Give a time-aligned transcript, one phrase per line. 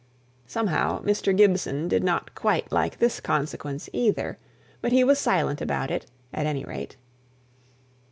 [0.47, 1.37] Somehow, Mr.
[1.37, 4.39] Gibson did not quite like this consequence either;
[4.81, 6.97] but he was silent about it, at any rate.